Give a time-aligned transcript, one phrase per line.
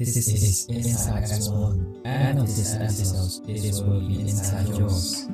[0.00, 2.00] This is Inside Zone.
[2.06, 5.28] And of this episode, this will be inside yours.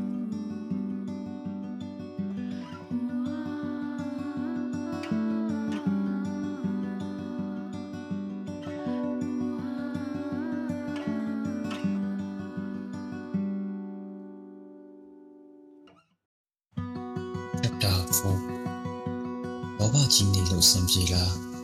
[17.62, 21.55] ချပ်တာ4လောဘကြီးနေလို့စံပြေလား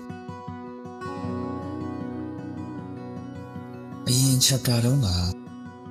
[4.43, 5.09] အရင်ချပ်တာတုန်းက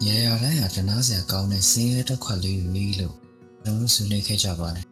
[0.07, 3.15] ရရတိုင်းဟာတနာစရာကောင်းတဲ့စင်းရဲတစ်ခွက်လေးလေးလို့
[3.63, 4.85] ကျွန်တော်တို့ဆွေးနွေးခဲ့ကြပါတယ်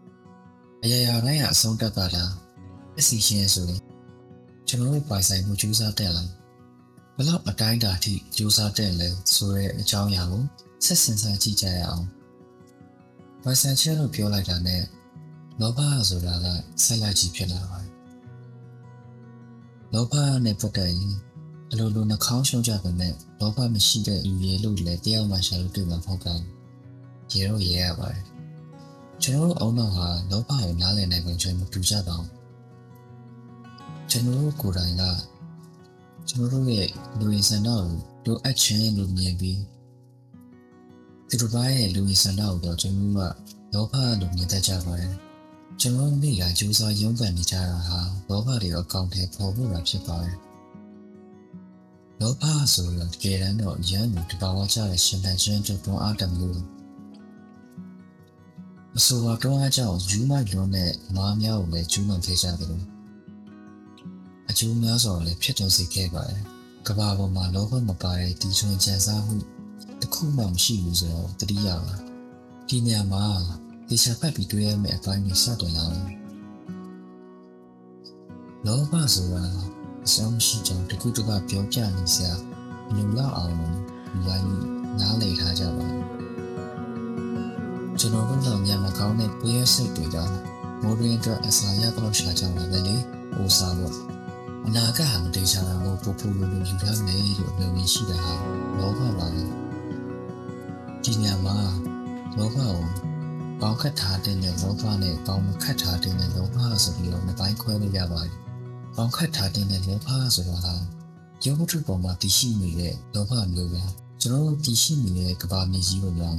[0.83, 2.31] အရာရာတိုင်းဟာအဆုံးတက်ကလား
[2.99, 3.81] အစီရှင်ဆိုရင်
[4.67, 6.29] ကျွန်တော်တို့ပိုင်ဆိုင်မှုကြိုးစားတဲ့လား
[7.15, 10.43] ဘယ်လောက်အတိုင်းအတာထိကြိုးစားတဲ့လဲဆိုတဲ့အကြောင်းအရာကို
[10.85, 12.05] ဆက်စင်စားကြည့်ကြရအောင်
[13.43, 14.83] ပိုင်ဆိုင်ချက်လို့ပြောလိုက်တာနဲ့
[15.59, 15.79] လောဘ
[16.09, 16.45] ဆိုတာက
[16.83, 17.93] ဆက်လက်ကြီးဖြစ်လာပါတယ်။
[19.93, 20.13] လောဘ
[20.45, 21.15] နဲ့ပတ်သက်ရင်
[21.71, 26.47] အလိုလိုနှာခေါင်းရှုံးကြပေမဲ့လောဘမရှိတဲ့လူရေလို့လည်းတယောက်မှရှာလို့တွေ့မှာမဟုတ်ပါဘူး။
[27.31, 28.23] ရေတော့ရေရပါတယ်။
[29.23, 32.29] ကျွန်တော်တို့အုံနောက်ဟာလောဘကိုနားလည်နိုင်ပုံကျွန်တော်မတူကြပါဘူး။
[34.09, 35.03] ကျွန်တော်တို့ကိုယ်တိုင်က
[36.29, 37.83] ကျွန်တော်တို့ရဲ့လူရင်းစံတော့
[38.25, 39.59] လိုအပ်ခြင်းလို့မြင်ပြီး
[41.29, 43.33] သူတို့ဘာရဲ့လူရင်းစံတော့တော့ကျွန်တော်
[43.73, 45.13] တို့ကလောဘလို့မြင်တတ်ကြပါတယ်။
[45.81, 50.37] ကျွန်တော်မိကကြိုးစားရုံးပန်နေကြတာဟာလောဘတွေအကောင့်ထဲပေါ်ဖို့တာဖြစ်ပါတယ်။
[52.19, 56.61] လောဘဆိုတော့တကယ်တမ်းတော့ရမ်းမှုတဘာဝကြတဲ့ရှင်သန်ခြင်းတို့တွန်းအားတမျိုး
[58.97, 62.85] အဆိုပါတွန်းအားကြောင့်ယူမလွန်တဲ့မားများကိုလည်းကျူးလွန်ခဲ့ကြတယ်လို့
[64.49, 66.41] အကျိုးများစွာလည်းဖြစ်တော်စေခဲ့ပါတယ်။
[66.87, 69.33] ကဘာပေါ်မှာလောဘမပါတဲ့ဒီချွန်ကြံစားမှု
[70.01, 71.93] တစ်ခုမှမရှိဘူးဆိုတော့တတိယပါ
[72.67, 73.25] ဒီနေရာမှာ
[73.87, 76.07] ဒီချက်ဖက်ပြီးတွေ့ရမယ့်အပိုင်းကိုစတင်လာတယ်။
[78.65, 79.45] လောဘဆိုတာ
[80.09, 82.33] အဆုံးရှိကြောင်းတခုတကပြောပြနေစရာ
[82.95, 83.67] မလိုတော့အောင်လူ
[84.27, 84.47] တိုင်း
[84.99, 86.03] နားလည်ထားကြပါဘူး။
[87.99, 90.33] ကျွန်တော်တို့တော့ညမကောင်းတဲ့ပွဲရစိတ်တွေကြောင့်
[90.81, 92.95] မိုးရင်းအတွက်အစာရတော့ရှာကြတာပဲလေ။
[93.37, 93.95] အိုစာပေါ့။
[94.67, 98.33] အနာဂတ်ဟာမတေချာတာကိုပူပူလိုလိုယူထားမယ်လို့ပြောရရှိတာဟာ
[98.77, 99.45] လောဘပါလေ။
[101.03, 101.55] ဒီညမှာ
[102.37, 102.75] လောဘကို
[103.61, 108.35] ပေါင်းခတ်ထားတဲ့နဲ့လောဘနဲ့ပေါင်းမခတ်ထားတဲ့နဲ့လောဘဆိုပြီးတော့နှစ်ပိုင်းခွဲလို့ရပါတယ်။
[109.01, 110.73] ပေါင်းခတ်ထားတဲ့နဲ့လောဘဆိုတာ
[111.43, 113.83] ကရုပ်ဝတ္ထုပေါ်မှာတည်ရှိနေတဲ့လောဘမျိုးပဲ။
[114.21, 116.31] ကျွန်တော်တို့တည်ရှိနေတဲ့ကဘာမြေကြီးပေါ်မှာ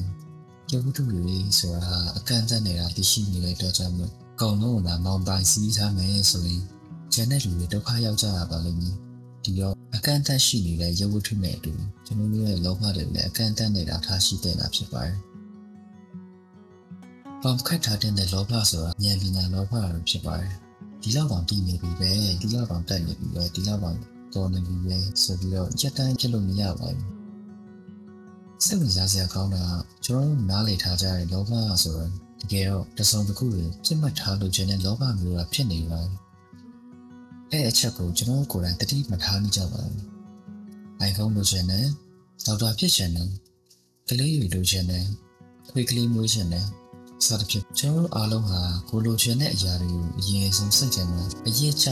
[0.71, 6.62] ရုပ်ဝတ္ထုတွေဆိုတာအကန့်အသတ်နေတာတည်ရှိနေတဲ့တော့ကြောင့်မို့ကောင်းလုံးကမောင်ပိုင်စီးထားမယ်ဆိုရင်
[7.12, 8.94] ကျန်တဲ့လူတွေဒုက္ခရောက်ကြတာပါလိမ့်မယ်။
[9.44, 11.72] ဒီတော့အကန့်အသတ်ရှိနေတဲ့ရုပ်ဝတ္ထုနဲ့အတူ
[12.06, 15.16] ကျွန်တော်တို့ရဲ့လောဘတွေလည်းအကန့်အသတ်နေတာထားရှိတဲ့တာဖြစ်ပါတယ်။
[17.42, 20.54] ပေါင်ခတ်ထားတဲ့လောဘဆိုတာဉာဏ်ပညာလောဘလို့ဖြစ်ပါတယ်။
[21.03, 23.99] ဒီလောက်တောင်တည်နေပြီပဲဒီလောက်တောင်တက်နေပြီပဲဒီလောက်တောင်
[24.34, 27.09] တော်နေပြီပဲဆိုပြီးတော့ရက်တိုင်းဖြစ်လို့မရပါဘူး။
[28.65, 29.72] စိတ်ဝင်စားစရာကောင်းတာက
[30.05, 31.53] ကျွန်တော်တို့နားလည်ထားကြတဲ့လောဘ
[31.83, 32.06] ဆိုတာ
[32.41, 36.12] တကယ်တော့တစုံတစ်ခုကိုပြစ်မှတ်ထားလို့ခြင်းတဲ့လောဘမျိုးတာဖြစ်နေပါတယ်။
[37.50, 40.05] အဲ့အချက်ကိုကျွန်တော်ကိုယ်တိုင်တတိမထားမိကြပါဘူး။
[41.09, 41.87] iPhone လိုချင်တယ်။
[42.47, 43.28] ဒေါက်တာဖြစ်ချင်တယ်။
[44.09, 45.05] ကလေးယူလိုချင်တယ်။
[45.71, 46.66] ခွေးကလေးမျိုးချင်တယ်။
[47.27, 51.87] စသဖြင့်ကျွန်တော်တို့အားလုံးဟာကိုလိုချင်တဲ့အရာတွေကိုအရင်ဆုံးစိတ်ကြံမှာအရေးချ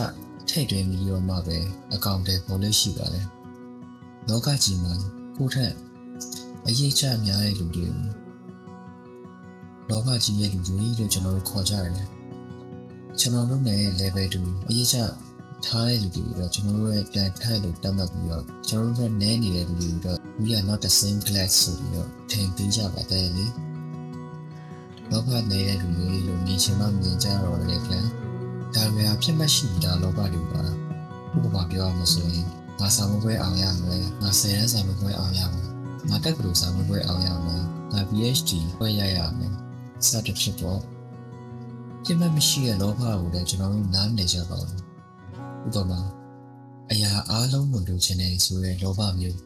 [0.49, 1.59] ထိတ်တွင်ပြီးတော့မှပဲ
[1.95, 3.27] အကောင့်တွေပေါ်လို့ရှိပါတယ်။
[4.29, 4.95] လောကကြီးမှာ
[5.37, 5.73] ကိုယ့်ထက်
[6.67, 8.07] အရေးချများတဲ့လူတွေကို
[9.91, 12.09] လောကကြီးရဲ့လူတွေလို့ကျွန်တော်တို့ခေါ်ကြရတယ်။
[13.21, 14.97] ကျွန်တော်တို့နဲ့ level 2အရေးချ
[15.65, 23.47] ထားတဲ့လူတွေတော့ကျွန်တော်တို့ရဲ့ပြန်ထိုက်လို့တတ်မှတ်ပြီးတော့ကျွန်တော်တို့နဲ့နဲနေတဲ့လူတွေတော့ we are not the same class ဆိုပြီးတော့ထင်ပေးကြပါတယ်လေ။
[25.11, 27.95] လောဘနေတဲ့လူတွေလို့မြင်ချင်မှမြင်ကြတော့လေကလ
[28.75, 30.71] ဒါပေမဲ့ဖြစ်မှတ်ရှိတာလောဘတွေပါဥ
[31.43, 32.47] ပမာပြောရမယ်ဆိုရင်
[32.81, 35.69] ငါစာမပွဲအောင်ရမယ်ငါဆယ်ရန်စာမပွဲအောင်ရမယ်
[36.09, 39.53] ငါတက်ကလူစာမပွဲအောင်ရမယ်ငါ PhD ပွဲရရမယ်
[40.07, 40.81] စသဖြင့်ပေါ့
[42.05, 44.83] ဖြစ်မှတ်မရှိတဲ့လောဘကိုလည်းကျွန်တော်တို့နားမလည်ကြပါဘူး
[45.67, 46.01] ဥပမာ
[46.91, 49.39] အရာအားလုံးကိုလိုချင်နေဆိုတဲ့လောဘမျိုး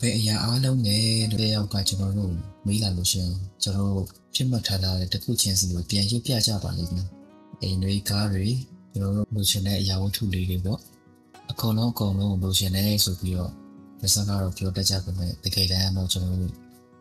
[0.00, 0.98] ဘယ်အရာအားလုံးလဲ
[1.30, 2.34] တဲ့တယောက်ကကျွန်တော်တို့
[2.66, 7.08] မေးလာလို့ရှိရင်ကျွန်တော်တို့ဖြစ်မှတ်ထားတဲ့တစ်ခုချင်းစီကိုပြန်ရွတ်ပြကြပါလိမ့်မယ်။
[7.62, 8.46] အိမ်တွေကားတွေ
[8.92, 10.80] ကျွန်တော်တို့လိုချင်တဲ့အရာဝတ္ထုလေးတွေပေါ့။
[11.50, 13.52] အကုန်လုံးအကုန်လုံးလိုချင်တယ်ဆိုပြီးတော့
[14.00, 16.52] ဒီစကားတော့ပြောတတ်ကြပါမယ်။တကယ်တမ်းတော့ကျွန်တော်တို့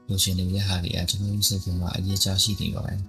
[0.10, 3.02] လိုချင်နေတဲ့ဟာတွေကကျွန်တော်တို့စိတ်ထဲမှာအရေးကြီးရှိနေပါတယ်။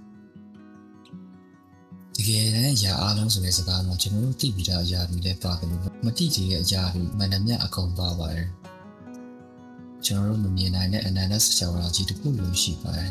[2.16, 8.48] တကယ်တမ်းအရာအားလုံးဆိုတဲ့စကားမှာကျွန်တော်တို့သိပြီးသားအရာတွေလည်းပါတယ်လို့မသိသေးတဲ့အရာတွေမှန်တယ်မြတ်အကုန်ပါပါတယ်။
[10.06, 13.10] ကျွန်တော်တို့မမြင်နိုင်တဲ့အနန္တစကြာဝဠာကြီးတစ်ခုလုံးရှိပါတယ်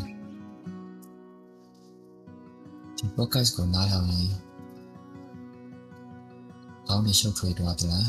[2.96, 4.32] ဒီ podcast ကိုနားထောင်ရင်
[6.88, 8.08] ကောင်းတဲ့ရှုပ်ထွေးသွားသလား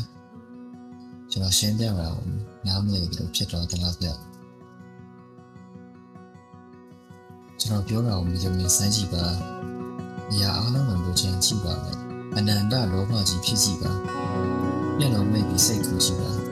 [1.30, 2.28] ကျွန်တော်ရှင်းပြပါအောင်
[2.66, 4.06] နားမလည်ဘူးဖြစ်တော့တလားပြ
[7.60, 9.24] ကျွန်တော်ပြောတာကိုမြင်မြင်စမ်းကြည့်ပါ
[10.30, 11.98] နေရာအားလုံးကိုလိုချင်ကြည့်ပါမယ်
[12.36, 13.92] အနန္တလောဘကြီးဖြစ်ကြည့်ပါ
[14.98, 16.45] မျက်လုံးမိတ်ပြီးစိတ်ကူကြည့်ပါ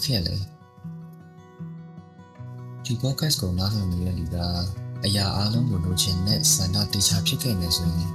[0.00, 0.36] မထူးခဲ့လေ
[2.84, 4.36] ဒီ podcast ကိုနားထောင်နေတဲ့လူက
[5.04, 8.12] အရာအလုံးကိုလိုချင်တဲ့ဆန္ဒတေချာဖြစ်ခဲ့နေဆိုရင်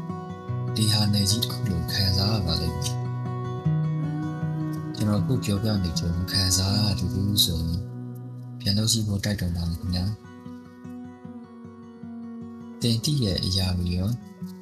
[0.75, 2.95] ဒီဟာနယ်ကြီးတစ်ခုလိုခံစားရပါလိမ့်မယ်
[4.95, 7.81] ကျွန်တော်ခုပြောပြနေကြုံခံစားရတူတူဆိုရင်
[8.59, 10.05] ပြန်လို့ရှိဖို့တိုက်တွန်းပါမယ်ခင်ဗျာ
[12.81, 14.09] တင်တိရဲ့အရာတွေရော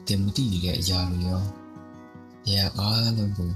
[0.08, 1.44] တင်မတိရဲ့အရာတွေရော
[2.46, 3.50] အရာအားလုံးကို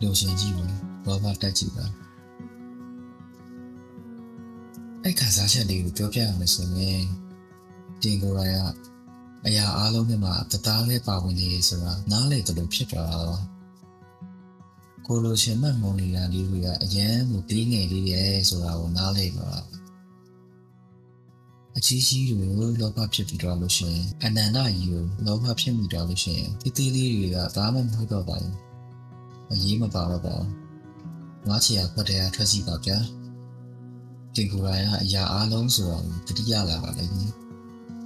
[0.00, 0.60] လိုချင်ကြည့်မ
[1.02, 1.86] ယ်ဘောပါတက်ကြည့်ပါ
[5.02, 7.04] အဲ့ခံစားချက်လေးကိုပြောပြရမယ်ဆိုရင်
[8.02, 8.58] တင်ကိုယ်တိုင်က
[9.46, 13.22] အရာအားလုံးထဲမှာတသားလေးပါဝင်နေရဆိုတာနားလေတယ်လို့ဖြစ်သွားတာ
[15.06, 19.50] ကိုလိုချင်မှတ်မုံနေတာလေးတွေကအရန်ကိုပြီးငယ်လေးရဲ့ဆိုတာကိုနားလေပါ
[21.76, 22.46] အကြီးကြီးတွေ
[22.80, 28.56] လောဘဖြစ်ပြီးတော့လို့ရှိရင်အနန္တကြီးကိုလောဘဖြစ်မိတော့လို့ရှိရင်ဒီသေးလေးတွေကဘာမှမဟုတ်တော့ပါဘူး
[29.52, 30.61] အရေးမပါတော့ပါဘူး
[31.48, 32.98] ငါချီရဖတ်တဲ့အထွက်စီပါဗျာ
[34.34, 37.32] တင်ကိုယ်တိုင်ကအရာအားလုံးဆိုတာကိုတတိယလာပါလိမ့်မယ်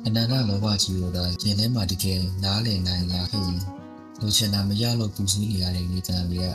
[0.05, 3.63] အနန္တလောဘကြီးတို့ကရင်ထဲမှာတကယ်နားလည်နိုင်လာခဲ့ရင်
[4.21, 6.47] လိုချင်တာမရလို့ပူဆွေးနေရတဲ့နေသားတွေက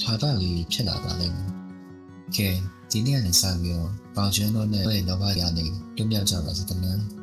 [0.00, 1.50] ခြာတာလေးဖြစ်လာပါလိမ့်မယ်။
[2.36, 2.48] ကဲ
[2.90, 5.64] ဒီနေ့ကနေစပြီးတော့ပေါင်ကျွန်းတို့နဲ့လောဘရာနေ
[5.96, 7.00] လွတ်မြောက်ကြပါစေတမန်။